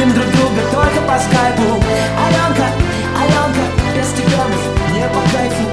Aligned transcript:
Любим 0.00 0.14
друг 0.14 0.26
друга 0.32 0.62
только 0.72 1.00
по 1.02 1.18
скайпу. 1.18 1.62
Аленка, 1.62 2.68
Аленка 3.20 3.60
Без 3.94 4.08
тебя 4.12 4.44
мне 4.46 4.64
не 4.94 5.06
по 5.08 5.20
кайфу. 5.30 5.66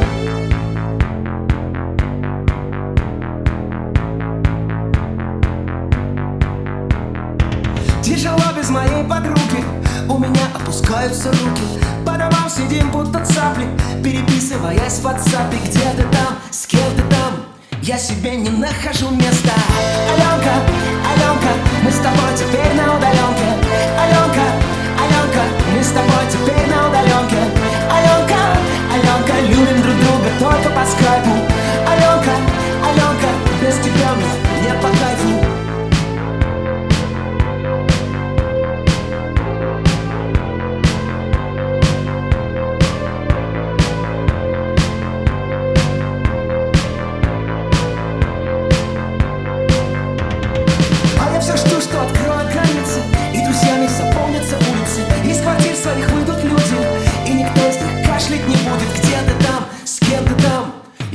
Тяжело 8.04 8.52
без 8.58 8.70
моей 8.70 9.04
подруги 9.06 9.64
У 10.10 10.18
меня 10.18 10.48
опускаются 10.54 11.30
руки. 11.30 11.64
По 12.06 12.18
домам 12.18 12.50
сидим 12.50 12.92
будто 12.92 13.26
цапли 13.26 13.66
Переписываясь 14.04 15.00
в 15.00 15.06
WhatsApp. 15.06 15.56
Где 15.64 15.90
ты 15.96 16.04
там, 16.12 16.38
с 16.52 16.66
кем 16.68 16.92
ты 16.98 17.04
там? 17.04 17.46
Я 17.82 17.98
себе 17.98 18.36
не 18.36 18.50
нахожу 18.50 19.10
места 19.12 19.54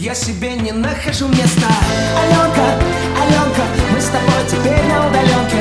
Я 0.02 0.16
себе 0.16 0.54
не 0.54 0.72
нахожу 0.72 1.28
места. 1.28 1.68
Аленка, 2.18 2.76
Аленка, 3.22 3.62
мы 3.92 4.00
с 4.00 4.06
тобой 4.06 4.44
теперь 4.50 4.82
на 4.86 5.06
удаленке. 5.06 5.51